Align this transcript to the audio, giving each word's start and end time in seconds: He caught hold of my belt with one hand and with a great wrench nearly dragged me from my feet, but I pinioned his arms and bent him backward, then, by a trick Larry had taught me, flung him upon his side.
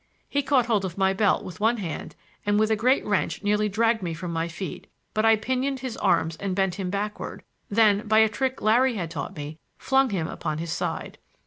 He 0.27 0.41
caught 0.41 0.65
hold 0.65 0.83
of 0.83 0.97
my 0.97 1.13
belt 1.13 1.43
with 1.45 1.59
one 1.59 1.77
hand 1.77 2.15
and 2.43 2.59
with 2.59 2.71
a 2.71 2.75
great 2.75 3.05
wrench 3.05 3.43
nearly 3.43 3.69
dragged 3.69 4.01
me 4.01 4.15
from 4.15 4.33
my 4.33 4.47
feet, 4.47 4.87
but 5.13 5.25
I 5.25 5.35
pinioned 5.35 5.81
his 5.81 5.95
arms 5.97 6.35
and 6.37 6.55
bent 6.55 6.79
him 6.79 6.89
backward, 6.89 7.43
then, 7.69 8.07
by 8.07 8.17
a 8.17 8.27
trick 8.27 8.63
Larry 8.63 8.95
had 8.95 9.11
taught 9.11 9.35
me, 9.35 9.59
flung 9.77 10.09
him 10.09 10.27
upon 10.27 10.57
his 10.57 10.71
side. 10.71 11.19